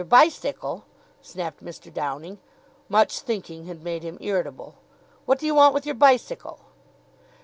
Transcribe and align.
"Your 0.01 0.07
bicycle?" 0.07 0.83
snapped 1.21 1.63
Mr. 1.63 1.93
Downing. 1.93 2.39
Much 2.89 3.19
thinking 3.19 3.67
had 3.67 3.83
made 3.83 4.01
him 4.01 4.17
irritable. 4.19 4.73
"What 5.27 5.37
do 5.37 5.45
you 5.45 5.53
want 5.53 5.75
with 5.75 5.85
your 5.85 5.93
bicycle?" 5.93 6.59